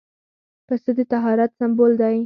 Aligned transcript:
پسه 0.67 0.91
د 0.97 0.99
طهارت 1.11 1.51
سمبول 1.59 1.91
دی. 2.01 2.17